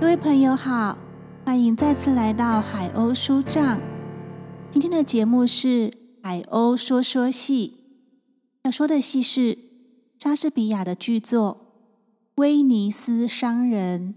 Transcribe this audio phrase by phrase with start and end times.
[0.00, 0.96] 各位朋友好，
[1.44, 3.80] 欢迎再次来到海鸥书帐。
[4.70, 7.82] 今天的节目是海鸥说说戏，
[8.62, 9.58] 要说的戏是
[10.16, 11.56] 莎士比亚的剧作
[12.36, 14.14] 《威尼斯商人》。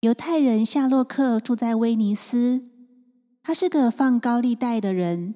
[0.00, 2.62] 犹太人夏洛克住在威尼斯，
[3.42, 5.34] 他是个放高利贷的人，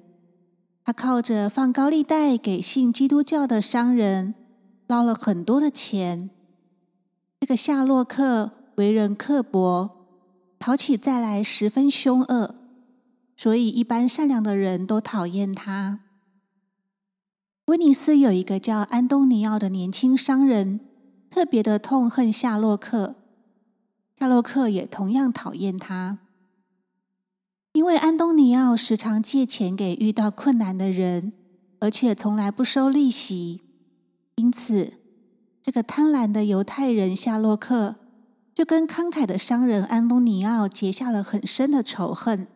[0.85, 4.33] 他靠着放高利贷给信基督教的商人，
[4.87, 6.29] 捞了很多的钱。
[7.39, 10.05] 这个夏洛克为人刻薄，
[10.59, 12.55] 讨起债来十分凶恶，
[13.35, 16.01] 所以一般善良的人都讨厌他。
[17.67, 20.81] 威尼斯有一个叫安东尼奥的年轻商人，
[21.29, 23.15] 特别的痛恨夏洛克，
[24.19, 26.19] 夏洛克也同样讨厌他，
[27.71, 31.31] 因为安东尼奥时常借钱给遇到困难的人，
[31.79, 33.61] 而且从来不收利息，
[34.35, 34.98] 因此。
[35.61, 37.95] 这个贪婪的犹太人夏洛克
[38.55, 42.47] 就跟慷慨的商人安东尼奥结下了很深的仇恨。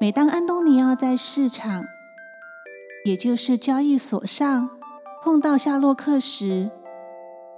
[0.00, 1.84] 每当安东尼奥在市场，
[3.04, 4.70] 也就是交易所上
[5.22, 6.70] 碰到夏洛克时，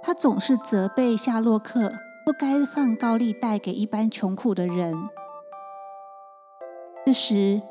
[0.03, 1.91] 他总是责备夏洛克
[2.23, 4.93] 不该放高利贷给一般穷苦的人。
[7.05, 7.63] 这时，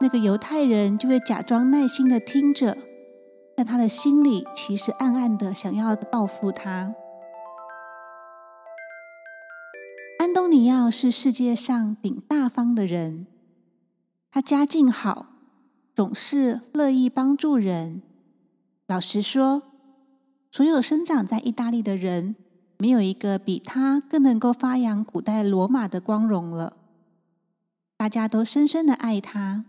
[0.00, 2.76] 那个犹太人就会假装耐心的听着。
[3.56, 6.94] 但他的心里其实暗暗的想要报复他。
[10.18, 13.26] 安东尼奥是世界上顶大方的人，
[14.30, 15.28] 他家境好，
[15.94, 18.02] 总是乐意帮助人。
[18.86, 19.62] 老实说，
[20.50, 22.36] 所有生长在意大利的人，
[22.76, 26.76] 没有一个比他更能够发扬古代罗马的光荣了。
[27.96, 29.64] 大家都深深的爱他。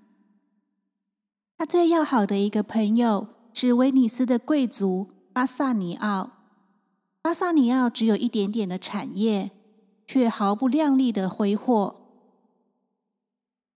[1.57, 3.36] 他最要好的一个朋友。
[3.59, 6.29] 是威尼斯的贵族巴萨尼奥。
[7.23, 9.49] 巴萨尼奥只有一点点的产业，
[10.05, 11.95] 却毫不量力的挥霍。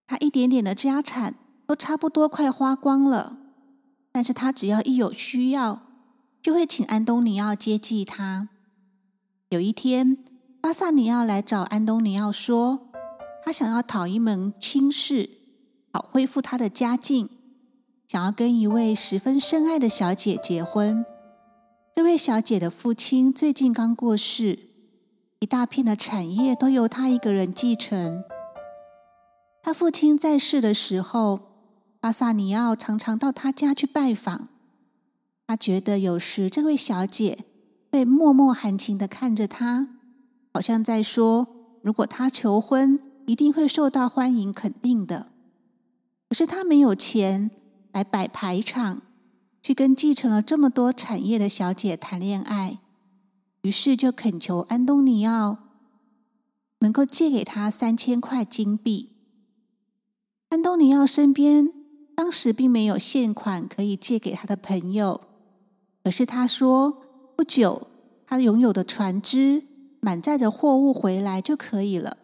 [0.06, 1.34] 他一点点的家产
[1.66, 3.38] 都差不多快花光了，
[4.12, 5.81] 但是他只要一有需要，
[6.44, 8.50] 就会请安东尼奥接济他。
[9.50, 10.16] 有一天，
[10.62, 12.92] 巴萨尼奥来找安东尼奥说，
[13.44, 15.28] 他想要讨一门亲事，
[15.92, 17.28] 好恢复他的家境。
[18.12, 21.06] 想要跟一位十分深爱的小姐结婚。
[21.94, 24.60] 这位小姐的父亲最近刚过世，
[25.40, 28.22] 一大片的产业都由他一个人继承。
[29.64, 31.40] 他父亲在世的时候，
[32.02, 34.50] 巴萨尼奥常常到他家去拜访。
[35.48, 37.46] 他觉得有时这位小姐
[37.94, 39.88] 会默默含情的看着他，
[40.54, 41.48] 好像在说：
[41.82, 45.28] 如果他求婚，一定会受到欢迎肯定的。
[46.28, 47.52] 可是他没有钱。
[47.91, 49.02] 来摆排场，
[49.62, 52.79] 去跟继承了这么多产业的小姐谈恋爱，
[53.62, 55.57] 于是就恳求安东尼奥
[56.80, 59.09] 能够借给他三千块金币。
[60.50, 61.72] 安东尼奥身边
[62.16, 65.22] 当时并没有现款可以借给他的朋友，
[66.03, 67.01] 可是他说
[67.35, 67.88] 不久
[68.25, 69.63] 他拥有的船只
[70.00, 72.18] 满载着货物回来就可以了。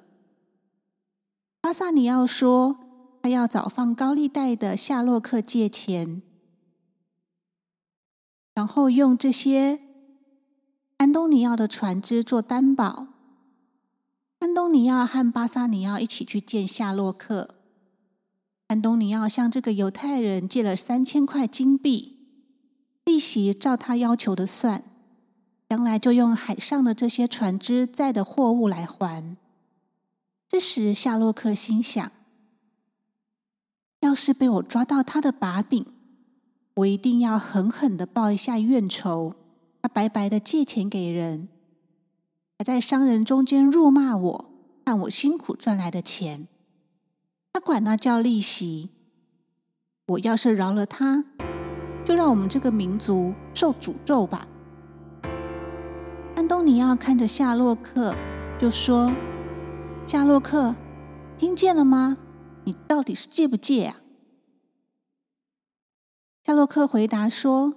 [1.61, 2.86] 巴萨尼奥说。
[3.27, 6.21] 他要找放高利贷的夏洛克借钱，
[8.53, 9.81] 然后用这些
[10.95, 13.07] 安东尼奥的船只做担保。
[14.39, 17.55] 安东尼奥和巴萨尼奥一起去见夏洛克。
[18.67, 22.15] 安东尼奥向这个犹太人借了三千块金币，
[23.03, 24.85] 利息照他要求的算，
[25.67, 29.35] 将来就用海上的这些船只载的货物来还。
[30.47, 32.09] 这时，夏洛克心想。
[34.07, 35.85] 要是被我抓到他的把柄，
[36.75, 39.35] 我一定要狠狠的报一下怨仇。
[39.81, 41.49] 他白白的借钱给人，
[42.57, 44.51] 还在商人中间辱骂我，
[44.85, 46.47] 看我辛苦赚来的钱，
[47.51, 48.91] 他管那叫利息。
[50.07, 51.25] 我要是饶了他，
[52.05, 54.47] 就让我们这个民族受诅咒吧。
[56.37, 58.15] 安东尼奥看着夏洛克，
[58.57, 59.13] 就说
[60.07, 60.77] ：“夏洛克，
[61.37, 62.19] 听见了吗？”
[62.67, 64.01] 你到底是借不借啊？
[66.43, 67.75] 夏洛克回答说：“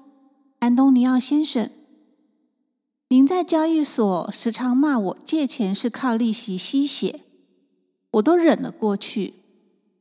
[0.58, 1.70] 安东尼奥先生，
[3.08, 7.20] 您在交易所时常骂我借钱是靠利息吸血，
[8.14, 9.34] 我都忍了过去，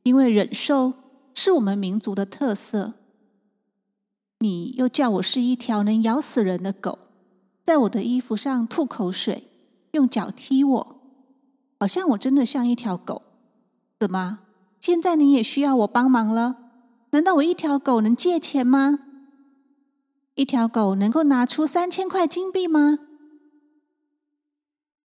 [0.02, 0.94] 因为忍受
[1.34, 2.94] 是我们民族的特色。
[4.40, 6.98] 你又叫我是一条能咬死人的狗，
[7.62, 9.44] 在我的衣服上吐口水，
[9.92, 11.00] 用脚踢我，
[11.78, 13.22] 好像我真的像一条狗，
[13.96, 14.40] 怎么？”
[14.80, 16.56] 现在你也需要我帮忙了？
[17.10, 19.00] 难道我一条狗能借钱吗？
[20.36, 22.98] 一条狗能够拿出三千块金币吗？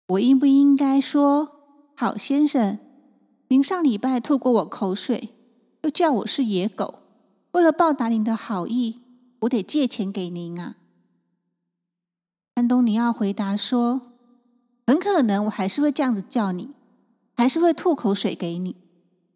[0.08, 2.78] 我应不应该说：“好先生，
[3.48, 5.34] 您上礼拜吐过我口水，
[5.82, 7.00] 又叫我是野狗，
[7.52, 9.00] 为了报答您的好意，
[9.40, 10.76] 我得借钱给您啊？”
[12.56, 14.12] 安东尼奥回答说
[14.86, 16.70] ：“很可能我还是会这样子叫你，
[17.36, 18.74] 还是会吐口水给你，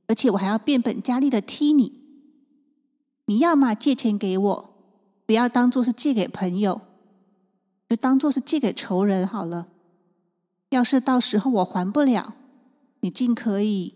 [0.06, 2.00] 而且我还要变本加厉的踢你。
[3.26, 4.70] 你要么借钱给我，
[5.26, 6.80] 不要当做是借给朋友，
[7.88, 9.68] 就当做是借给仇人好了。”
[10.70, 12.34] 要是到时候我还不了，
[13.00, 13.94] 你尽可以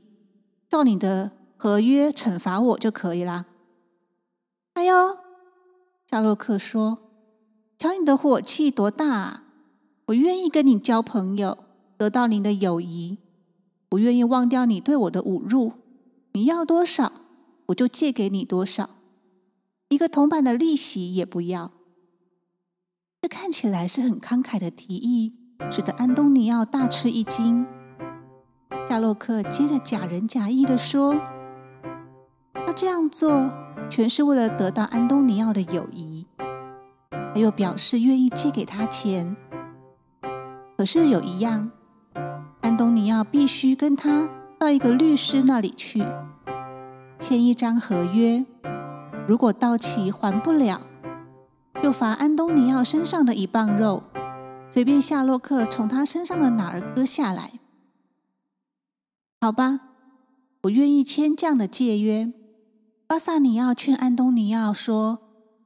[0.68, 3.46] 照你的合约惩罚我就可以啦。
[4.74, 5.18] 哎呦，
[6.08, 6.98] 夏洛克说
[7.76, 9.08] ：“瞧你的火气多大！
[9.08, 9.44] 啊！
[10.06, 11.58] 我愿意跟你交朋友，
[11.96, 13.18] 得到你的友谊，
[13.90, 15.72] 我愿意忘掉你对我的侮辱。
[16.32, 17.12] 你要多少，
[17.66, 18.90] 我就借给你多少，
[19.88, 21.72] 一个铜板的利息也不要。”
[23.22, 25.34] 这看起来是很慷慨的提议。
[25.68, 27.66] 使得安东尼奥大吃一惊。
[28.88, 31.16] 夏洛克接着假仁假义的说
[32.64, 33.52] ：“他这样做
[33.90, 36.26] 全是为了得到安东尼奥的友谊，
[37.10, 39.36] 他又表示愿意借给他钱。
[40.76, 41.72] 可是有一样，
[42.60, 44.30] 安东尼奥必须跟他
[44.68, 46.04] 到一个律师那里去
[47.18, 48.44] 签一张合约，
[49.26, 50.82] 如果到期还不了，
[51.82, 54.02] 就罚安东尼奥身上的一磅肉。”
[54.70, 57.52] 随便夏洛克从他身上的哪儿割下来，
[59.40, 59.80] 好吧，
[60.64, 62.30] 我愿意签这样的借约。
[63.06, 65.20] 巴萨尼奥劝安东尼奥说：“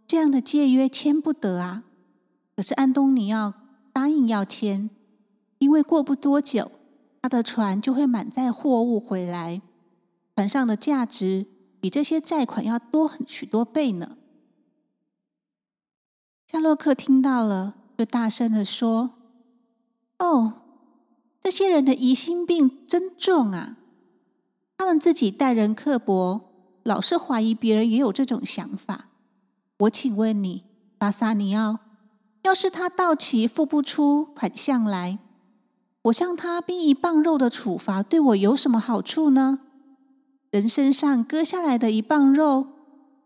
[0.07, 1.83] 这样的借约签不得啊！”
[2.55, 3.55] 可是安东尼奥
[3.93, 4.89] 答应要签，
[5.59, 6.71] 因为过不多久，
[7.23, 9.63] 他的船就会满载货物回来，
[10.37, 11.47] 船上的价值
[11.81, 14.19] 比这些债款要多很许多倍呢。
[16.47, 17.77] 夏洛克听到了。
[17.99, 19.13] 就大声的说
[20.19, 20.55] ：“哦，
[21.41, 23.77] 这些人的疑心病真重啊！
[24.77, 26.41] 他们自己待人刻薄，
[26.83, 29.11] 老是怀疑别人也有这种想法。
[29.81, 30.65] 我请问你，
[30.99, 31.79] 巴萨尼奥，
[32.43, 35.21] 要是他到期付不出款项来，
[36.03, 39.61] 我向他逼一磅肉的处罚，对我有什么好处呢？
[40.51, 42.67] 人身上割下来的一磅肉，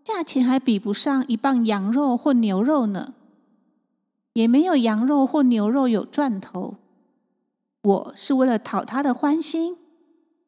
[0.05, 3.15] 价钱还比不上一磅羊肉或牛肉呢。”
[4.35, 6.75] 也没有羊肉或牛肉有赚头。
[7.83, 9.79] 我是为了讨他的欢心，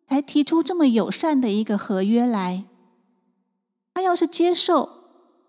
[0.06, 2.64] 才提出这么友善的一个合约来。
[3.94, 4.90] 他要是接受，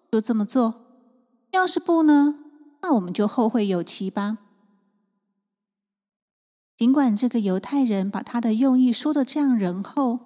[0.10, 0.76] 就这么做；
[1.52, 2.40] 要是不呢，
[2.82, 4.38] 那我们就后会有期吧。
[6.80, 10.20] 尽管这个犹太人把他的用意说的这样仁厚，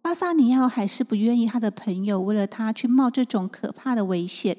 [0.00, 4.56] 巴萨尼奥还是不愿意他的朋友为了他去冒这种可怕的危险。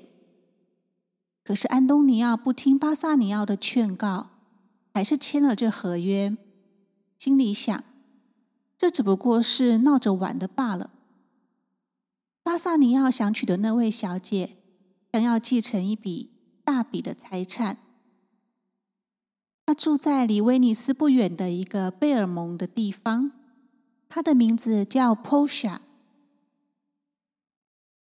[1.44, 4.30] 可是安东尼奥不听巴萨尼奥的劝告，
[4.94, 6.38] 还是签了这合约。
[7.18, 7.83] 心里想，
[8.77, 10.92] 这只不过是闹着玩的罢了。
[12.44, 14.57] 巴萨尼奥想娶的那位小姐，
[15.12, 16.30] 将要继承一笔
[16.63, 17.80] 大笔的财产。
[19.66, 23.32] 他住在离威尼斯不远的一个贝尔蒙的地方，
[24.08, 25.78] 他的名字叫 Posha。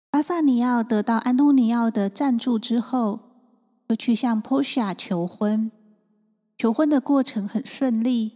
[0.10, 3.28] 巴萨尼奥得到安东尼奥的赞助之后。
[3.90, 5.72] 就去向 Posha 求婚，
[6.58, 8.34] 求婚的过程很顺利。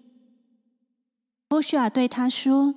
[1.49, 2.75] Posha 对他说：“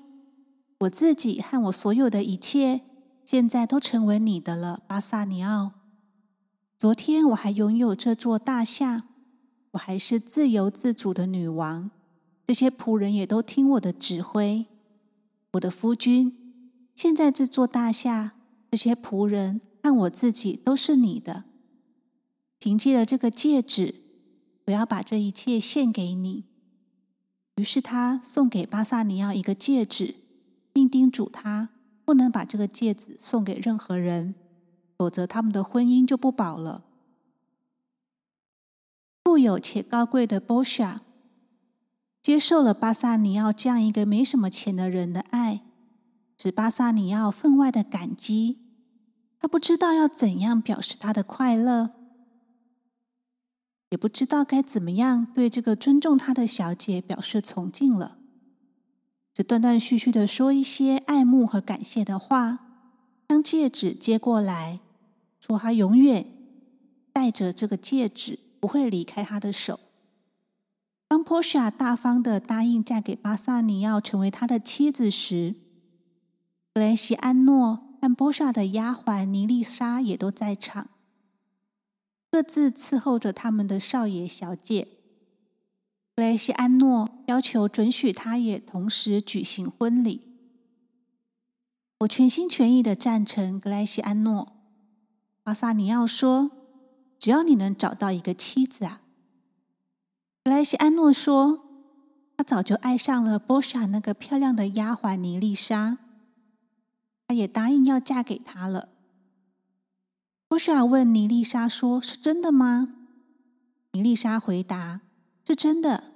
[0.81, 2.81] 我自己和我所有的一切，
[3.25, 5.71] 现在都成为你的了，巴萨尼奥。
[6.77, 9.05] 昨天我还拥有这座大厦，
[9.75, 11.91] 我还是自由自主的女王，
[12.47, 14.67] 这些仆人也都听我的指挥。
[15.53, 16.37] 我的夫君，
[16.95, 18.35] 现在这座大厦、
[18.71, 21.45] 这些仆人和我自己都是你的。”
[22.61, 23.97] 凭借了这个戒指，
[24.67, 26.45] 我要把这一切献给你。
[27.57, 30.15] 于是他送给巴萨尼奥一个戒指，
[30.73, 31.71] 并叮嘱他
[32.05, 34.35] 不能把这个戒指送给任何人，
[34.97, 36.85] 否则他们的婚姻就不保了。
[39.25, 41.01] 富有且高贵的波莎
[42.23, 45.63] 接受了巴萨尼奥这样一个没什么钱的人的爱，
[46.39, 48.59] 使巴萨尼奥分外的感激。
[49.41, 51.91] 他不知道要怎样表示他的快乐。
[53.91, 58.19] 也不知道该怎么样对这个尊重他的小姐表示崇敬了，
[59.33, 62.59] 只断断续续的说一些爱慕和感谢的话，
[63.29, 64.81] 将戒指接过来，
[65.39, 66.27] 说他永远
[67.13, 69.79] 戴着这个戒指，不会离开他的手。
[71.07, 75.55] 当波莎大方的答应嫁给巴萨尼奥成为他的妻子时，
[76.73, 80.89] 格雷西安诺和波莎的丫鬟尼丽莎也都在场。
[82.31, 84.89] 各自伺候着他们的少爷小姐。
[86.17, 90.23] 格雷西安诺要求准许他也同时举行婚礼。
[91.99, 94.57] 我全心全意的赞成格莱西安诺。
[95.43, 96.51] 巴萨尼奥说
[97.25, 99.01] ：“只要你能找到一个妻子啊。”
[100.45, 101.65] 莱西安诺说
[102.37, 105.97] ：“他早就爱上了波莎那个漂亮的丫鬟尼丽莎，
[107.27, 108.91] 他也答应要嫁给他了。”
[110.47, 112.95] 波莎问尼丽莎说：“是真的吗？”
[113.93, 115.01] 尼丽莎回答。
[115.47, 116.13] 是真的，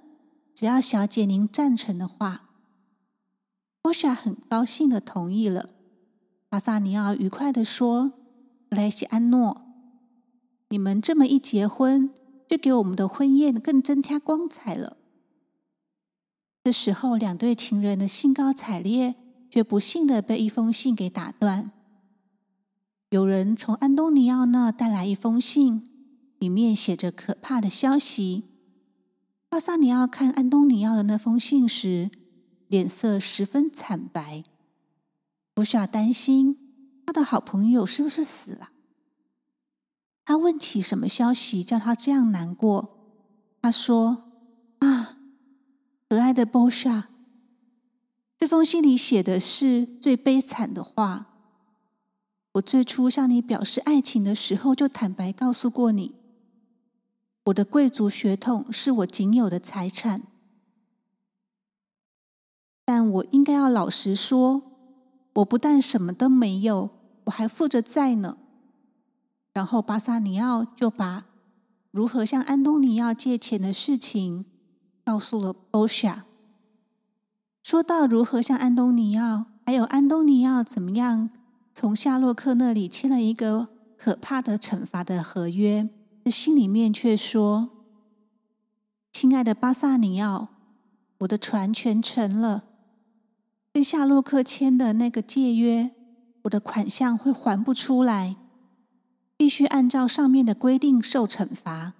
[0.54, 2.50] 只要小姐您赞成的话，
[3.80, 5.70] 波莎很高兴的同意了。
[6.50, 8.12] 巴萨尼奥愉快的说
[8.68, 9.67] ：“莱西安诺，
[10.70, 12.12] 你们这么一结婚，
[12.48, 14.96] 就给我们的婚宴更增添光彩了。”
[16.64, 19.14] 这时候，两对情人的兴高采烈，
[19.50, 21.72] 却不幸的被一封信给打断。
[23.08, 25.82] 有人从安东尼奥那带来一封信，
[26.38, 28.44] 里面写着可怕的消息。
[29.48, 32.10] 巴萨尼奥看安东尼奥的那封信时，
[32.66, 34.44] 脸色十分惨白。
[35.54, 36.58] 不需要担心
[37.06, 38.68] 他的好朋友是不是死了。
[40.28, 42.98] 他问起什么消息叫他这样难过？
[43.62, 44.24] 他说
[44.80, 45.16] ：“啊，
[46.06, 47.08] 可爱的波莎，
[48.36, 51.28] 这封信里写的是最悲惨的话。
[52.52, 56.16] 我最初向你表示爱情的时候，就坦白告诉过你。”
[57.44, 60.24] 我的贵族血统是我仅有的财产，
[62.84, 64.62] 但我应该要老实说，
[65.36, 66.90] 我不但什么都没有，
[67.24, 68.36] 我还负着债呢。
[69.58, 71.24] 然后巴萨尼奥就把
[71.90, 74.46] 如何向安东尼奥借钱的事情
[75.04, 76.26] 告诉了波夏。
[77.64, 81.30] 说到如何向安东尼奥，还有安东尼奥怎么样
[81.74, 85.90] 从夏洛克那里签了一个可怕的惩罚的合约。
[86.26, 87.70] 心里面却说
[89.12, 90.50] ：“亲爱的巴萨尼奥，
[91.18, 92.62] 我的船全沉了，
[93.72, 95.90] 跟夏洛克签的那个借约，
[96.42, 98.36] 我的款项会还不出来，
[99.38, 101.94] 必须按照上面的规定受惩罚。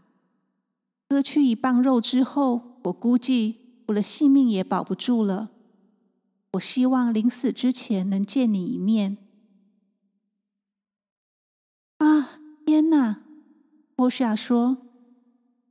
[1.09, 5.49] 割去一磅肉之后，我估计我的性命也保不住了。
[6.53, 9.17] 我希望临死之前能见你一面。”
[11.99, 13.23] 啊，天哪！
[13.97, 14.79] 波西亚说：“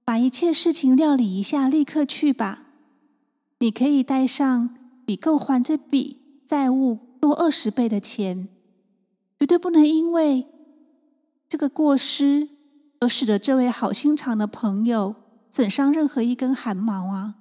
[0.03, 2.63] 把一切事情料理一下，立刻去吧。
[3.59, 8.49] 你可以带上比够还这笔债务多二十倍的钱，
[9.39, 10.45] 绝对不能因为
[11.47, 12.49] 这个过失
[12.99, 15.15] 而使得这位好心肠的朋友
[15.51, 17.35] 损伤任何一根汗毛啊！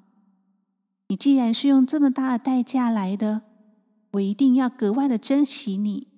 [1.09, 3.43] 你既然是用这么大的代价来的，
[4.13, 6.09] 我一定要格外的珍惜你。”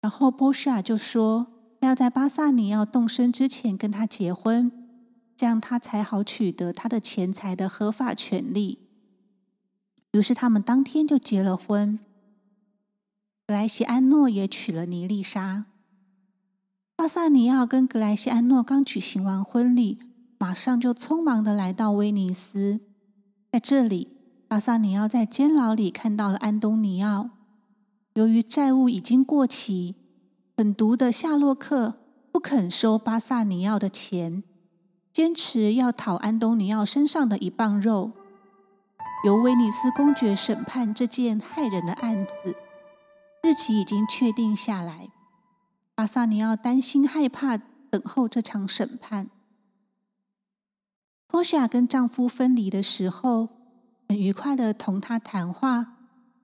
[0.00, 1.52] 然后波西亚就说。
[1.80, 4.72] 要在巴萨尼要动身之前跟他结婚，
[5.36, 8.88] 这样他才好取得他的钱财的合法权利。
[10.12, 12.00] 于是他们当天就结了婚。
[13.46, 15.66] 莱西安诺也娶了尼丽莎。
[16.96, 19.98] 巴萨尼奥跟格莱西安诺刚举行完婚礼，
[20.38, 22.80] 马上就匆忙的来到威尼斯。
[23.52, 24.16] 在这里，
[24.48, 27.28] 巴萨尼奥在监牢里看到了安东尼奥。
[28.14, 29.94] 由于债务已经过期。
[30.56, 31.96] 狠毒的夏洛克
[32.32, 34.42] 不肯收巴萨尼奥的钱，
[35.12, 38.12] 坚持要讨安东尼奥身上的一磅肉。
[39.26, 42.56] 由威尼斯公爵审判这件害人的案子，
[43.42, 45.10] 日期已经确定下来。
[45.96, 49.30] 巴萨尼奥担心害怕，等候这场审判。
[51.26, 53.48] 波西亚跟丈夫分离的时候，
[54.06, 55.94] 很愉快的同他谈话。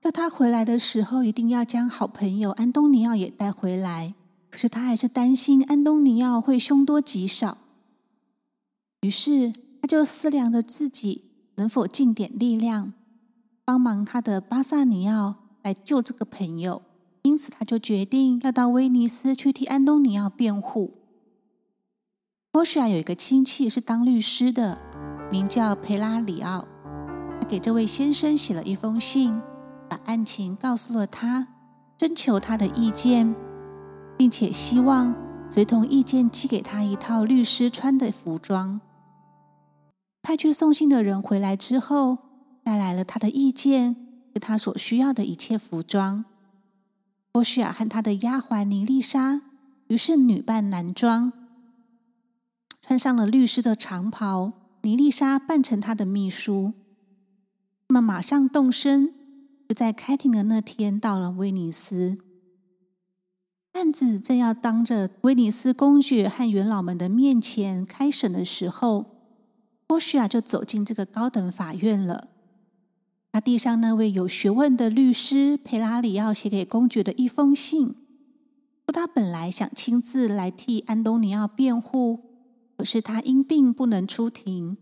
[0.01, 4.15] 叫他回来的时候，一定要将好朋友安东尼奥也带回来。
[4.49, 7.59] 可是他还是担心安东尼奥会凶多吉少，
[9.01, 12.93] 于是他就思量着自己能否尽点力量，
[13.63, 16.81] 帮忙他的巴萨尼奥来救这个朋友。
[17.23, 20.93] 因此，他就决定要到威尼斯去替安东尼奥辩护。
[22.51, 24.81] 波西亚有一个亲戚是当律师的，
[25.31, 26.67] 名叫佩拉里奥，
[27.39, 29.41] 他给这位先生写了一封信。
[29.89, 31.47] 把案情告诉了他，
[31.97, 33.35] 征求他的意见，
[34.17, 35.15] 并且希望
[35.51, 38.81] 随同意见寄给他一套律师穿的服装。
[40.23, 42.17] 派去送信的人回来之后，
[42.63, 43.95] 带来了他的意见
[44.33, 46.25] 和他所需要的一切服装。
[47.33, 49.41] 波西亚和他的丫鬟尼丽莎
[49.87, 51.33] 于是女扮男装，
[52.79, 54.53] 穿上了律师的长袍。
[54.83, 56.73] 尼丽莎扮成他的秘书，
[57.87, 59.15] 他们马上动身。
[59.67, 62.15] 就在开庭的那天，到了威尼斯，
[63.71, 69.03] 案子正要当着威尼斯公爵和元老们的面前开审的时候，
[69.87, 72.27] 波西亚就走进这个高等法院了。
[73.33, 77.95] 他递上那位有学问的律师佩拉里奥写给公爵的一封信，
[78.85, 82.19] 说他本来想亲自来替安东尼奥辩护，
[82.77, 84.77] 可是他因病不能出庭，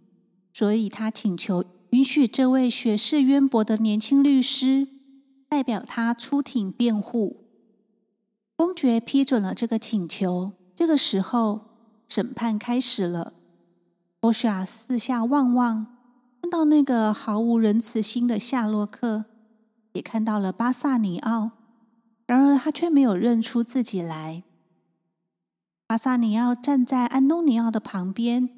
[0.52, 4.86] 所以他请求允许这位学识渊博的年轻律师
[5.48, 7.46] 代表他出庭辩护。
[8.58, 10.52] 公爵批准了这个请求。
[10.76, 11.62] 这个时候，
[12.06, 13.32] 审判开始了。
[14.20, 16.01] 波西亚四下望望。
[16.52, 19.24] 到那个毫无仁慈心的夏洛克，
[19.94, 21.52] 也看到了巴萨尼奥，
[22.26, 24.44] 然而他却没有认出自己来。
[25.88, 28.50] 巴萨尼奥站在安东尼奥的旁边，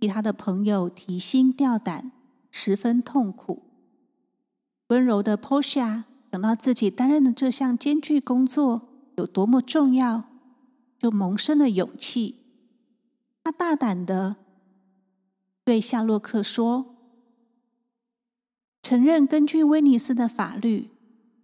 [0.00, 2.12] 替他的朋友提心吊胆，
[2.50, 3.64] 十分痛苦。
[4.88, 10.24] 温柔的波西亚想到自己担任的这项艰巨工作有多么重要，
[10.98, 12.38] 就萌生了勇气。
[13.44, 14.36] 他大胆的
[15.62, 16.91] 对夏洛克说。
[18.82, 20.90] 承认根据威尼斯的法律，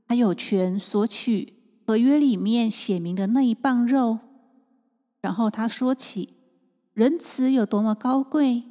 [0.09, 1.55] 他有权索取
[1.87, 4.19] 合约里面写明的那一磅肉。
[5.21, 6.35] 然后他说起
[6.93, 8.65] 仁慈有多么高贵。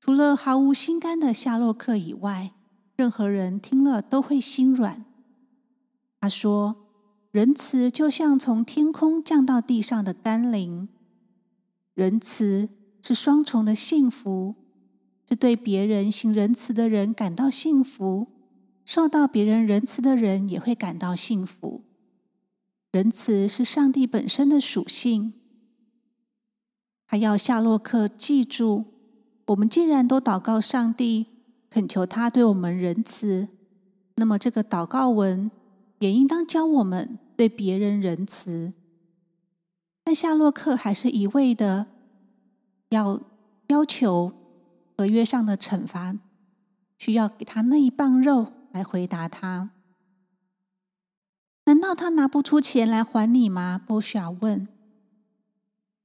[0.00, 2.52] 除了毫无心肝的夏洛克以外，
[2.96, 5.04] 任何人听了都会心软。
[6.20, 6.88] 他说
[7.32, 10.88] ：“仁慈就像从天空降到地上的甘霖，
[11.94, 12.68] 仁慈
[13.00, 14.54] 是双重的幸福。”
[15.32, 18.26] 是对别人行仁慈的人感到幸福，
[18.84, 21.84] 受到别人仁慈的人也会感到幸福。
[22.90, 25.32] 仁慈是上帝本身的属性。
[27.06, 28.84] 还要夏洛克记住，
[29.46, 31.28] 我们既然都祷告上帝，
[31.70, 33.48] 恳求他对我们仁慈，
[34.16, 35.50] 那么这个祷告文
[36.00, 38.74] 也应当教我们对别人仁慈。
[40.04, 41.86] 但夏洛克还是一味的
[42.90, 43.18] 要
[43.68, 44.41] 要求。
[44.96, 46.16] 合约上的惩罚
[46.98, 49.70] 需要给他那一磅肉来回答他。
[51.64, 53.80] 难道他拿不出钱来还你吗？
[53.86, 54.66] 波西亚问。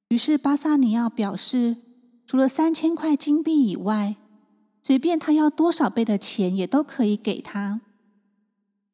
[0.10, 1.78] 于是巴萨尼奥表示，
[2.26, 4.16] 除了三千块金币以外，
[4.82, 7.82] 随便他要多少倍的钱也都可以给他。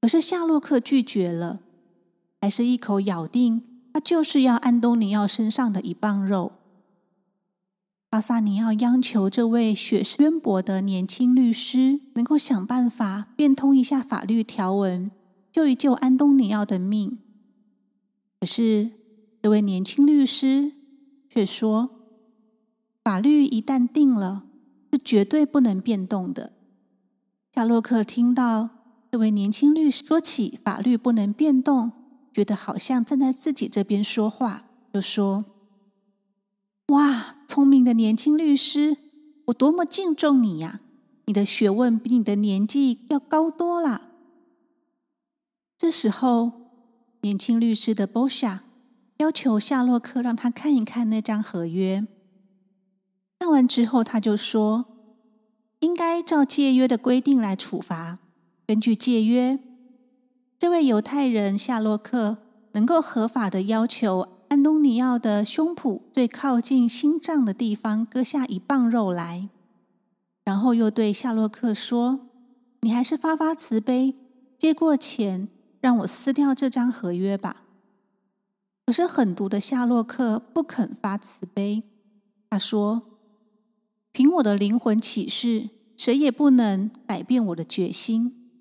[0.02, 1.60] 可是夏洛克拒绝了，
[2.42, 3.62] 还是一口咬定
[3.94, 6.54] 他就是要安东尼奥身上的一磅肉。
[8.14, 15.10] 巴萨尼奥央求这位学识渊博的年轻律师能够想办法变通一下法律条文，
[15.52, 17.18] 救一救安东尼奥的命。
[18.40, 18.92] 可是，
[19.42, 20.74] 这位年轻律师
[21.28, 21.90] 却说
[23.04, 24.44] ：“法律一旦定了，
[24.92, 26.54] 是绝对不能变动的。”
[27.52, 28.70] 夏洛克听到
[29.12, 31.92] 这位年轻律师说起法律不能变动，
[32.32, 35.46] 觉得好像站在自己这边说话，就说。
[36.88, 38.98] 哇，聪明的年轻律师，
[39.46, 40.82] 我多么敬重你呀！
[41.26, 44.10] 你的学问比你的年纪要高多了。
[45.78, 46.52] 这时候，
[47.22, 48.66] 年轻律师的波夏
[49.18, 52.06] 要求夏洛克让他看一看那张合约。
[53.40, 54.86] 看完之后，他就说
[55.80, 58.20] ：“应该照借约的规定来处罚。
[58.68, 59.58] 根据借约，
[60.60, 62.40] 这位犹太人夏洛克
[62.74, 69.50] 能够合法的要求。”安东尼奥的胸脯最靠近心脏的地方割下一磅肉来，
[70.44, 72.20] 然后又对夏洛克说
[72.82, 74.16] ：“你还是发发慈悲，
[74.60, 75.50] 接过钱，
[75.82, 77.64] 让我撕掉这张合约吧。”
[78.86, 81.82] 可是狠毒的夏洛克不肯发慈悲，
[82.52, 83.02] 他说
[84.14, 88.52] ：“凭我的灵魂启示，谁也不能改变我的决心。”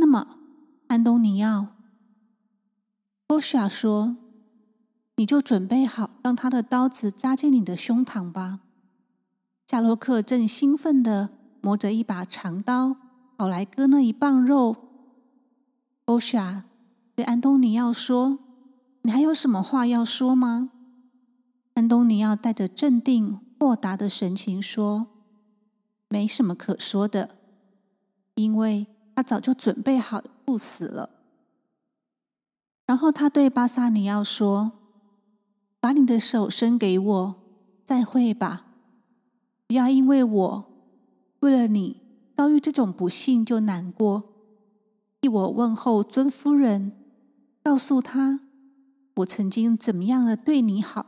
[0.00, 0.38] 那么，
[0.86, 1.66] 安东尼奥，
[3.26, 4.16] 波莎说。
[5.16, 8.60] 你就准备好，让他的刀子扎进你的胸膛吧。
[9.64, 12.96] 夏洛克正兴奋的磨着一把长刀，
[13.38, 14.76] 好来割那一磅肉。
[16.06, 16.64] 欧莎
[17.14, 18.40] 对安东尼奥说
[19.02, 20.70] ：“你还有什么话要说吗？”
[21.74, 25.06] 安东尼奥带着镇定豁达的神情说
[26.10, 27.36] ：“没什么可说的，
[28.34, 31.10] 因为他早就准备好赴死了。”
[32.84, 34.80] 然后他对巴萨尼奥说。
[35.84, 37.34] 把你的手伸给我，
[37.84, 38.68] 再会吧。
[39.66, 40.64] 不要因为我
[41.40, 42.00] 为了你
[42.34, 44.32] 遭遇这种不幸就难过。
[45.20, 46.92] 替我问候尊夫人，
[47.62, 48.40] 告诉她
[49.16, 51.04] 我曾经怎么样的对你好。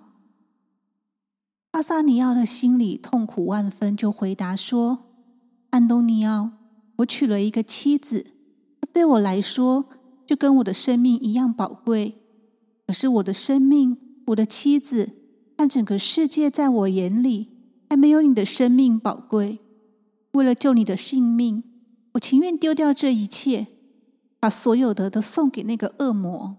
[1.70, 5.04] 巴萨尼奥的心里痛苦万分，就回答说
[5.72, 6.50] ：“安东尼奥，
[6.96, 8.26] 我娶了一个妻子，
[8.92, 9.88] 对我来说
[10.26, 12.16] 就跟我的生命一样宝贵。
[12.86, 15.12] 可是我的生命。”我的妻子
[15.56, 17.56] 但整个世界，在我眼里
[17.88, 19.58] 还没有你的生命宝贵。
[20.32, 21.62] 为了救你的性命，
[22.14, 23.66] 我情愿丢掉这一切，
[24.40, 26.56] 把所有的都送给那个恶魔。”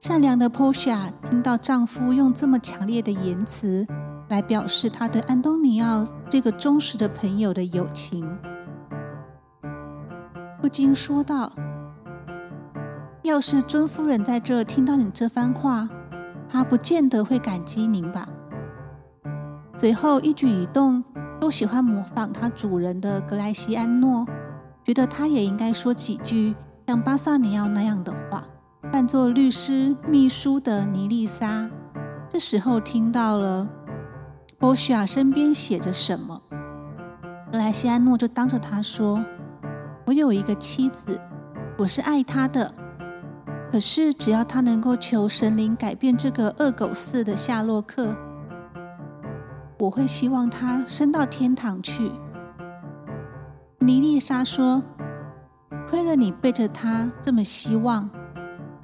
[0.00, 3.86] 善良的 Portia 听到丈夫用这么强烈的言辞
[4.28, 8.26] 来表示他对安东尼奥这个忠实的朋友的友情，
[10.60, 11.52] 不禁说道
[13.22, 15.88] ：“要是尊夫人在这听到你这番话，
[16.48, 18.28] 她不见得会感激您吧？”
[19.76, 21.02] 随后一举一动
[21.40, 24.26] 都喜欢模仿他主人的格莱西安诺，
[24.84, 26.54] 觉得他也应该说几句
[26.86, 28.44] 像巴萨尼奥那样的话。
[28.92, 31.70] 扮作律师秘书的尼丽莎，
[32.28, 33.68] 这时候听到了
[34.58, 36.42] 波西亚身边写着什么，
[37.50, 39.24] 格莱西安诺就当着他说
[40.06, 41.18] ：“我有一个妻子，
[41.78, 42.74] 我是爱她的。
[43.72, 48.18] 可是只要他能够求神灵改变这个恶狗似的夏洛克，
[49.78, 52.12] 我会希望他升到天堂去。”
[53.80, 54.84] 尼丽莎说
[55.88, 58.10] ：“亏了你背着他这么希望。”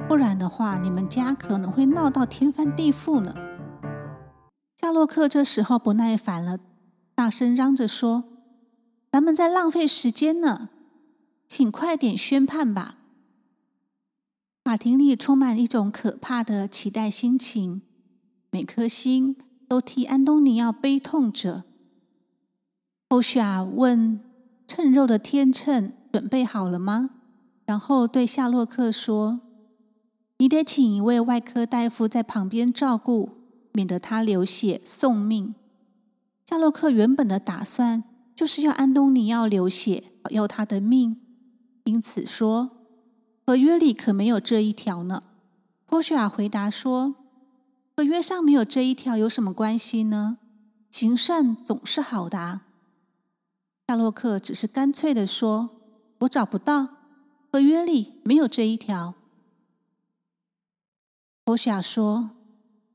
[0.09, 3.35] 不然的话，你们家可能会闹到天翻地覆呢。
[4.74, 6.57] 夏洛克这时候不耐烦了，
[7.14, 8.24] 大声嚷着说
[9.12, 10.70] ：“咱们在浪费时间呢，
[11.46, 12.94] 请快点宣判吧！”
[14.68, 17.81] 法庭里充满一种可怕的期待心情，
[18.50, 19.35] 每颗心
[19.66, 21.64] 都替安东尼奥悲痛着。
[23.09, 24.20] 欧夏问
[24.68, 27.12] ：“称肉的天秤准备好了吗？”
[27.64, 29.40] 然后对夏洛克说。
[30.37, 33.31] 你得请一位外科大夫在旁边照顾，
[33.72, 35.54] 免得他流血送命。
[36.44, 38.04] 夏洛克原本的打算
[38.37, 41.18] 就是要安东尼奥流血保佑他的命，
[41.85, 42.70] 因此说
[43.48, 45.22] 合约里可没有这一条呢。
[45.87, 47.14] 波西亚回答说
[47.96, 50.37] ：“合约上没有这一条有什么关系呢？
[50.90, 52.61] 行善总是好的。”
[53.88, 55.70] 夏洛克只是干脆的说
[56.20, 56.88] ：“我找不到，
[57.50, 59.14] 合约里没有这一条。”
[61.42, 62.32] 波夏说：“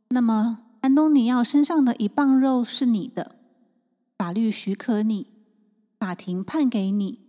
[0.09, 3.37] 那么，安东尼奥身上的一磅肉是你的，
[4.19, 5.31] 法律许可你，
[5.97, 7.21] 法庭判给你。”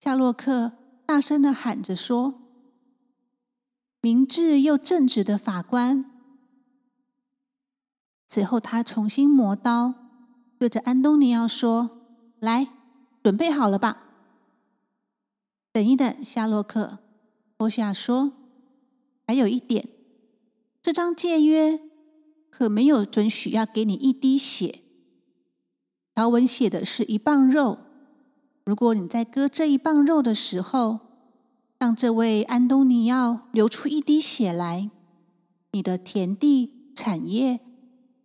[0.00, 0.78] 夏洛克
[1.10, 2.40] 大声的喊着说
[4.00, 6.08] ：“明智又正直的法官。”
[8.28, 9.92] 随后，他重新磨刀，
[10.56, 11.98] 对着安东尼奥说
[12.38, 12.68] ：“来，
[13.24, 14.04] 准备好了吧？”
[15.74, 17.00] 等一等，夏洛克，
[17.56, 18.32] 波夏说。
[19.26, 19.88] 还有一点，
[20.80, 21.80] 这张借约
[22.50, 24.78] 可没有准许要给你一滴血。
[26.14, 27.80] 条文写的是一磅肉，
[28.64, 31.00] 如果你在割这一磅肉的时候，
[31.78, 34.90] 让这位安东尼奥流出一滴血来，
[35.72, 37.60] 你的田地产业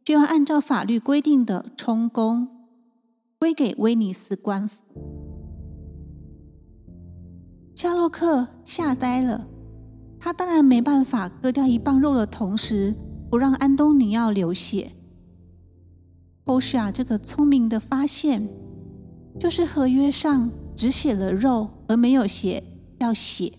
[0.04, 2.48] 就要按照法律规定的充公，
[3.40, 4.80] 归给威尼斯官府。
[7.76, 9.48] 夏洛克吓呆了。
[10.18, 12.96] 他当然没办法割掉一磅肉的同时，
[13.30, 14.92] 不让安东尼奥流血。
[16.44, 18.50] 波西亚这个聪明的发现，
[19.40, 22.64] 就是合约上只写了肉，而没有写
[23.00, 23.52] 要血。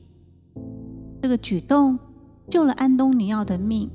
[1.23, 1.99] 这个举动
[2.51, 3.91] 救了安东尼奥的命。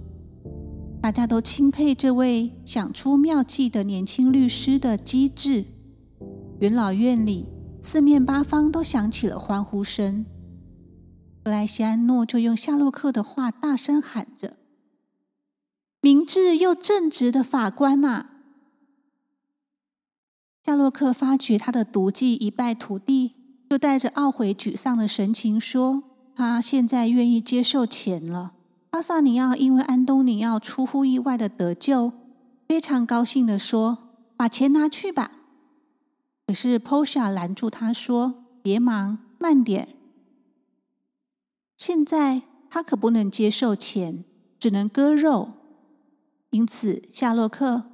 [1.02, 5.66] 大家都钦佩这位想出妙计的年轻律师的机智。
[6.60, 7.48] 元老院里
[7.82, 10.26] 四面八方都响起了欢呼声。
[11.44, 14.58] 格莱西安诺就用夏洛克的话大声喊着
[16.02, 18.28] ：“明智又正直的法官呐！”
[20.64, 23.36] 夏洛克发觉他的毒计一败涂地，
[23.70, 26.04] 就带着懊悔沮丧的神情说
[26.36, 28.54] ：“他现在愿意接受钱了。”
[28.92, 32.12] 巴萨尼奥因为安东尼奥出乎意外的得救，
[32.68, 35.32] 非常高兴的说：“把钱拿去吧。”
[36.46, 39.96] 可是 Posha 拦住他说：“别忙，慢点。”
[41.76, 44.24] 现在他可不能接受钱，
[44.60, 45.54] 只能割肉。
[46.52, 47.86] 因此，夏洛克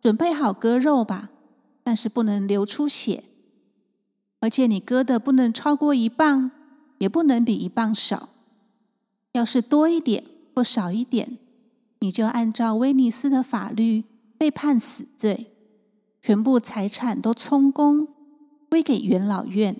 [0.00, 1.30] 准备好割肉吧，
[1.86, 3.22] 但是不能流出血，
[4.40, 6.50] 而且你割的不能超过一磅，
[6.98, 8.30] 也不能比一磅少。
[9.34, 11.38] 要是多一点或少一点，
[12.00, 14.02] 你就按照威尼斯的法律
[14.36, 15.46] 被判死罪，
[16.20, 18.08] 全部财产都充公
[18.68, 19.76] 归给元老院。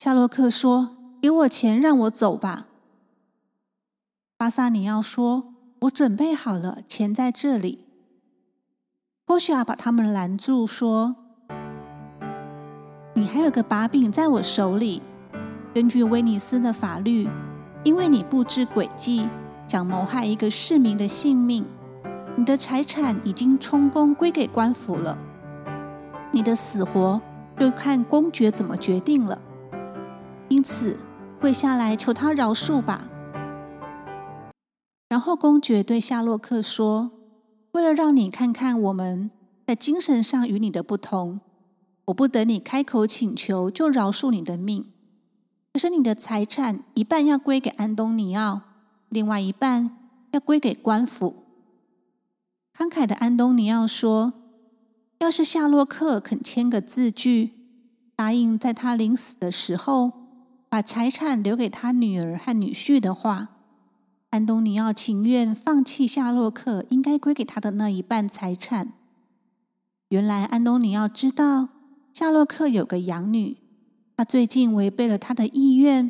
[0.00, 0.96] 夏洛克说。
[1.22, 2.66] 给我钱，让我走吧。
[4.38, 7.84] 巴萨尼奥说：“我准备好了，钱在这里。”
[9.30, 11.14] 波西亚把他们拦住，说
[13.14, 15.00] ：“你还有个把柄在我手里。
[15.72, 17.28] 根据威尼斯的法律，
[17.84, 19.28] 因为你布置诡计，
[19.68, 21.64] 想谋害一个市民的性命，
[22.34, 25.16] 你的财产已经充公归给官府了，
[26.32, 27.22] 你的死活
[27.56, 29.40] 就看公爵怎么决定了。
[30.48, 30.96] 因此，
[31.40, 33.02] 跪下来求他饶恕吧。
[35.08, 37.10] 然后公爵对夏洛克说
[37.72, 39.30] ：“为了让你看看我们
[39.66, 41.40] 在精神上与你的不同，
[42.06, 44.86] 我不等你开口请求就饶恕你的命。
[45.72, 48.62] 可是你的财产一半要归给安东尼奥，
[49.08, 49.96] 另外一半
[50.32, 51.44] 要归给官府。”
[52.76, 54.32] 慷慨的安东尼奥说
[55.20, 57.52] ：“要是夏洛克肯签个字据，
[58.16, 60.12] 答应在他临死的时候
[60.68, 63.50] 把财产留给他女儿和女婿的话。”
[64.30, 68.92] 安东尼奥情愿放弃夏洛克应该归给他的那一半财产。
[70.10, 71.68] 原来安东尼奥知道
[72.14, 73.56] 夏洛克有个养女，
[74.16, 76.08] 他最近违背了他的意愿，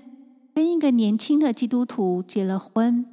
[0.55, 3.07] 跟一个年轻的基督徒结了婚。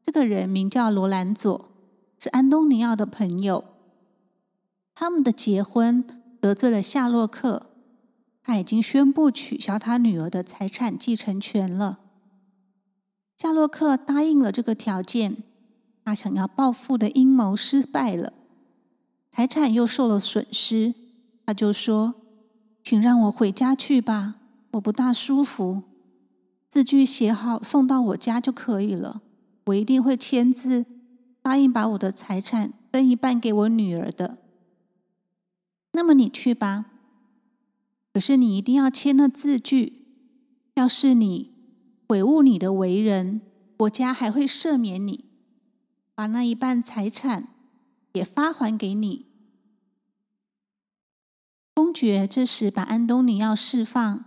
[0.00, 1.68] 这个人名叫罗兰佐，
[2.16, 3.64] 是安东尼奥的朋友。
[4.94, 6.06] 他们的结婚
[6.40, 7.70] 得罪了夏洛克，
[8.44, 11.98] 他已经宣布取消他女儿的财产继承权了。
[13.36, 15.36] 夏洛克答应了这个条件，
[16.02, 18.32] 他想要报复的阴谋失败了，
[19.30, 20.94] 财产又受了损失，
[21.44, 22.14] 他就说
[22.82, 24.36] ：“请让我回家去吧，
[24.72, 25.82] 我不大舒服。
[26.70, 29.20] 字据写好送到我家就可以了，
[29.66, 30.86] 我一定会签字，
[31.42, 34.38] 答应把我的财产分一半给我女儿的。
[35.92, 36.86] 那么你去吧，
[38.14, 40.06] 可是你一定要签了字据，
[40.74, 41.52] 要是你……”
[42.08, 43.40] 悔悟你的为人，
[43.76, 45.24] 国家还会赦免你，
[46.14, 47.48] 把那一半财产
[48.12, 49.26] 也发还给你。
[51.74, 54.24] 公爵这时把安东尼奥释放，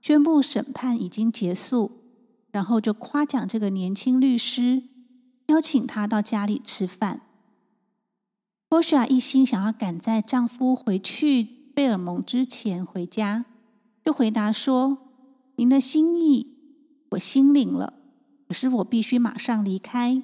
[0.00, 1.90] 宣布审判已经结束，
[2.50, 4.82] 然后就夸奖这个年轻律师，
[5.48, 7.22] 邀请他到家里吃饭。
[8.68, 13.44] 波西亚一心想要赶在丈夫回去贝尔蒙之前回家，
[14.04, 14.98] 就回答说
[15.56, 16.54] ：“您的心意。”
[17.10, 17.94] 我心领了，
[18.48, 20.22] 可是我必须马上离开。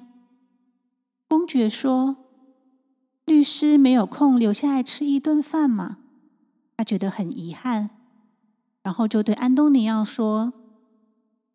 [1.27, 2.17] 公爵说
[3.25, 5.97] ：“律师没有空留下来吃一顿饭吗？”
[6.77, 7.91] 他觉得很遗憾，
[8.81, 10.53] 然后就对安东尼奥说：“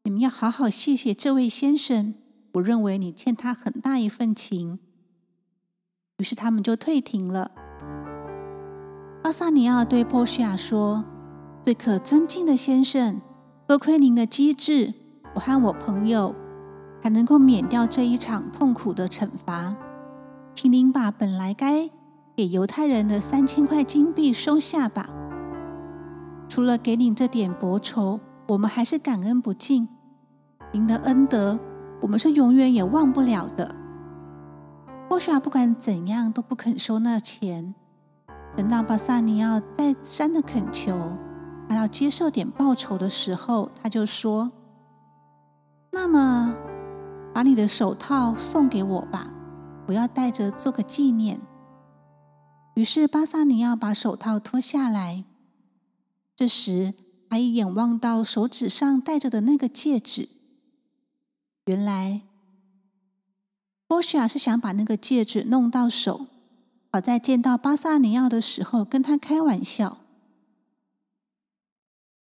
[0.05, 2.14] 你们要好好谢谢这位先生，
[2.55, 4.79] 我认为你欠他很大一份情。”
[6.19, 7.53] 于是他们就退庭了。
[9.23, 11.05] 阿萨尼奥对波西亚说
[11.62, 13.21] ：“最可尊敬的先生，
[13.67, 14.95] 多亏您的机智。”
[15.38, 16.35] 我和我朋友
[17.01, 19.77] 还能够免掉这一场痛苦的惩罚，
[20.53, 21.88] 请您把本来该
[22.37, 25.09] 给犹太人的三千块金币收下吧。
[26.48, 29.88] 除了给你这点薄酬，我们还是感恩不尽。
[30.72, 31.57] 您的恩德，
[32.01, 33.77] 我们是永远也忘不了的。
[35.09, 37.77] 波莎不管怎样都不肯收那钱。
[38.57, 41.16] 等到巴萨尼奥再三的恳求，
[41.68, 44.51] 他要接受点报酬的时候，他就说。
[46.00, 46.54] 那么，
[47.34, 49.34] 把你的手套送给我吧，
[49.88, 51.40] 我要戴着做个纪念。
[52.76, 55.24] 于是巴萨尼奥把手套脱下来。
[56.37, 56.94] 这时，
[57.28, 60.28] 他一眼望到手指上戴着的那个戒指。
[61.66, 62.22] 原来，
[63.88, 66.28] 波西亚是想把那个戒指弄到手，
[66.92, 69.98] 好在见到巴萨尼奥的时候跟他开玩笑。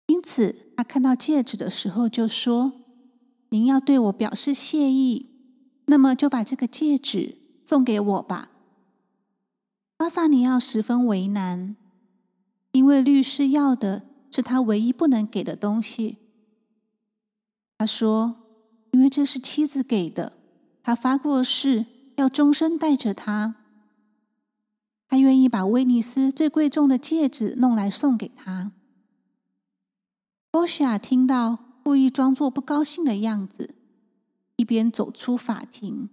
[0.07, 2.82] 因此，他看到戒指的时候就说。
[3.53, 5.29] 您要对我表示谢意，
[5.85, 7.37] 那么就把这个戒指
[7.67, 8.51] 送给我吧。
[9.99, 11.77] 巴萨尼奥十分为难，
[12.71, 16.17] 因为律师要的是他唯一不能给的东西。
[17.77, 18.37] 他说
[18.93, 20.39] ：“因为这是妻子给的，
[20.83, 21.85] 他发过誓
[22.17, 23.57] 要终身带着他。
[25.09, 28.73] 他愿意把威尼斯最贵重的戒指弄来送给他。”
[30.51, 31.72] 波西亚听到。
[31.83, 33.75] 故意装作不高兴的样子，
[34.57, 36.09] 一边走出法庭。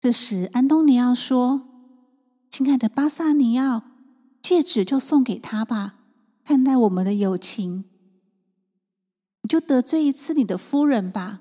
[0.00, 1.68] 这时，安东尼奥说
[2.50, 3.82] ：“亲爱的巴萨尼奥，
[4.42, 5.98] 戒指就送给他吧。
[6.44, 7.84] 看待我们的友情，
[9.42, 11.40] 你就得罪一次你的夫人吧。”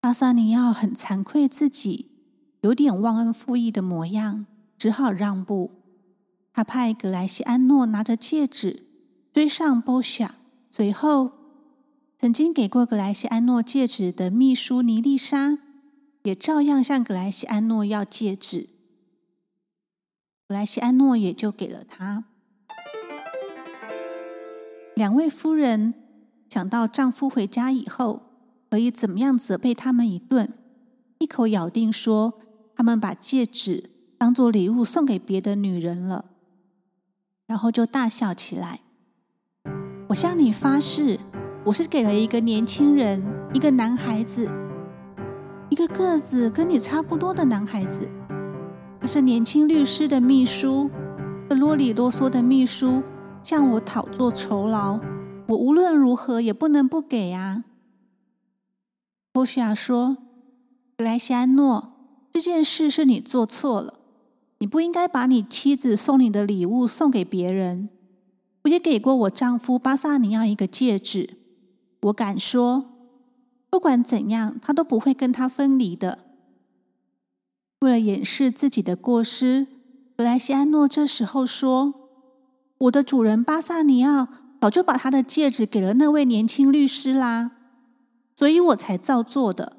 [0.00, 2.10] 巴萨尼奥很惭愧自己
[2.60, 4.46] 有点忘恩负义的模样，
[4.78, 5.72] 只好让步。
[6.52, 8.84] 他派格莱西安诺拿着戒指。
[9.36, 10.36] 追上波夏，
[10.70, 11.30] 随后
[12.18, 15.58] 曾经给过格莱西安诺戒指的秘书尼丽莎，
[16.22, 18.70] 也照样向格莱西安诺要戒指。
[20.48, 22.24] 格莱西安诺也就给了他。
[24.94, 25.92] 两位夫人
[26.48, 28.22] 想到丈夫回家以后，
[28.70, 30.50] 可以怎么样责备他们一顿，
[31.18, 32.40] 一口咬定说
[32.74, 36.30] 他们把戒指当做礼物送给别的女人了，
[37.46, 38.80] 然后就大笑起来。
[40.08, 41.18] 我向你发誓，
[41.64, 43.20] 我是给了一个年轻人，
[43.52, 44.48] 一个男孩子，
[45.68, 48.08] 一个个子跟你差不多的男孩子，
[49.00, 50.88] 他是年轻律师的秘书，
[51.50, 53.02] 啰里啰嗦的秘书
[53.42, 55.00] 向我讨做酬劳。
[55.48, 57.64] 我无论如何也不能不给啊！
[59.32, 60.18] 波西亚说
[60.96, 61.92] ：“格莱西安诺，
[62.32, 63.94] 这件事是你做错了，
[64.58, 67.88] 你不应该把你妻子送你的礼物送给别人。
[68.66, 71.38] 我也给过我丈夫巴萨尼奥一个戒指，
[72.02, 72.92] 我敢说，
[73.70, 76.26] 不管怎样，他都不会跟他分离的。”
[77.80, 79.66] 为了掩饰自己的过失，
[80.16, 81.94] 格莱西安诺这时候说
[82.78, 87.52] ：“我的主人巴萨尼奥。”早就把他的戒指给了那位年轻律师啦，
[88.34, 89.74] 所以我才照做的。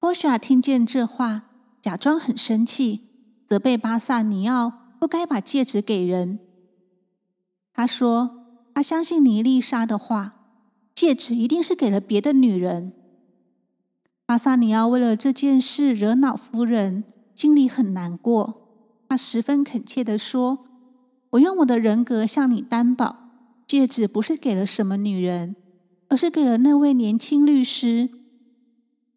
[0.00, 1.42] 波莎听见这话，
[1.80, 3.06] 假装很生气，
[3.46, 6.40] 责备巴萨尼奥不该把戒指给人。
[7.72, 10.32] 他说：“他相信尼丽莎的话，
[10.94, 12.92] 戒指一定是给了别的女人。”
[14.26, 17.04] 巴萨尼奥为了这件事惹恼夫人，
[17.34, 18.68] 心里很难过。
[19.08, 20.58] 他十分恳切的说。
[21.32, 23.30] 我用我的人格向你担保，
[23.66, 25.56] 戒指不是给了什么女人，
[26.08, 28.10] 而是给了那位年轻律师。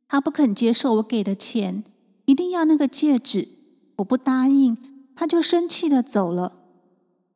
[0.07, 1.83] 他不肯接受我给的钱，
[2.23, 3.49] 一定要那个戒指。
[3.97, 4.77] 我不答应，
[5.13, 6.64] 他就生气的走了。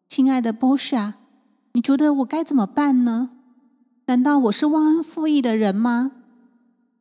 [0.09, 1.19] 亲爱的波莎，
[1.73, 3.29] 你觉得我该怎么办呢？
[4.07, 6.13] 难道我是忘恩负义的人吗？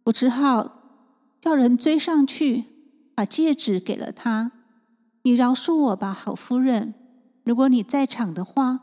[0.05, 0.83] 我只好
[1.41, 2.65] 叫人追上去，
[3.15, 4.53] 把戒指给了他。
[5.23, 6.93] 你饶恕我吧，好夫人。
[7.45, 8.81] 如果你在场的话，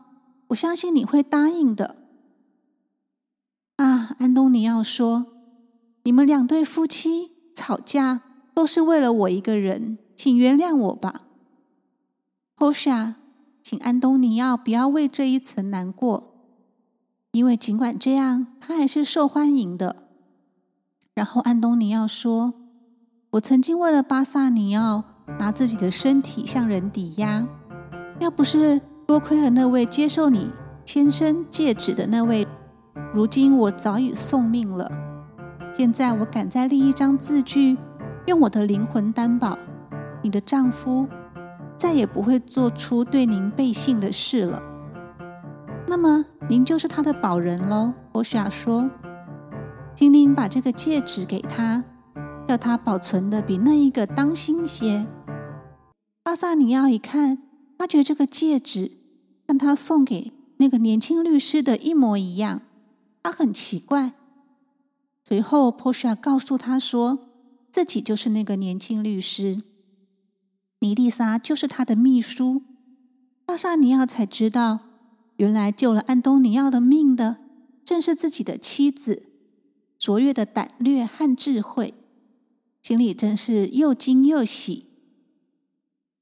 [0.48, 1.96] 我相信你会答应的。
[3.76, 5.28] 啊，安东尼奥说
[6.02, 8.24] ：“你们两对夫妻吵架
[8.56, 11.22] 都是为了我一个人，请原谅我吧。”
[12.58, 13.18] 波莎，
[13.68, 16.36] 请安东尼奥不要为这一层难过，
[17.32, 20.06] 因为尽管这样，他还是受欢迎的。
[21.16, 22.54] 然后安东尼奥说
[23.34, 25.04] ：“我曾经为了巴萨尼奥，
[25.40, 27.48] 拿自己的身体向人抵押。”
[28.22, 30.52] 要不是多亏了那位接受你
[30.86, 32.46] 先生戒指的那位，
[33.16, 34.88] 如今我早已送命了。
[35.74, 37.80] 现在我敢再立一张字据，
[38.28, 39.58] 用我的灵魂担保，
[40.22, 41.08] 你的丈夫
[41.78, 44.62] 再也不会做出对您背信的事了。
[45.88, 47.94] 那么您就是他的保人喽。
[48.12, 48.90] 波西亚说
[49.96, 51.84] ：“请您把这个戒指给他，
[52.48, 55.06] 叫他保存的比那一个当心些。”
[56.24, 57.40] 巴萨尼奥一看。
[57.78, 58.94] 发觉这个戒指
[59.46, 62.62] 跟他送给那个年轻律师的一模一样，
[63.22, 64.14] 他很奇怪。
[65.28, 67.20] 随后，波西亚告诉他说，
[67.70, 69.58] 自己就是那个年轻律师，
[70.86, 72.62] 尼丽莎就是他的秘书。
[73.44, 74.82] 巴萨尼奥才知道，
[75.38, 77.38] 原来救了安东尼奥的命的
[77.84, 79.24] 正是自己的妻子。
[79.98, 81.96] 卓越的胆略和智慧，
[82.84, 84.92] 心里真是又惊又喜。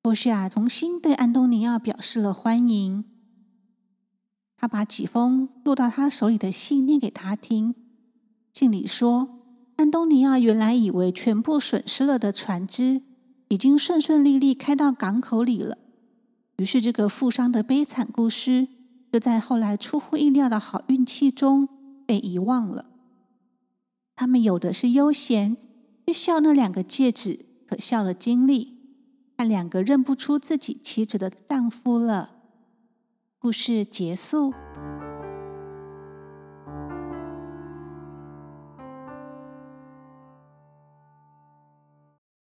[0.01, 3.03] 波西亚重新对安东尼奥表示了欢迎。
[4.55, 7.75] 他把几封落到他手里的信念给他听。
[8.53, 9.39] 信里说，
[9.75, 13.01] 安东尼奥原来以为全部损失了的船只
[13.49, 15.77] 已经顺顺利利开到港口里了。
[16.57, 18.67] 于是，这个富商的悲惨故事
[19.11, 21.67] 就在后来出乎意料的好运气中
[22.05, 22.85] 被遗忘了。
[24.15, 25.57] 他们有的是悠闲
[26.05, 28.77] 去笑那两个戒指可笑的经历。
[29.37, 32.35] 那两个认不出自己妻子的丈夫了。
[33.39, 34.53] 故事结束。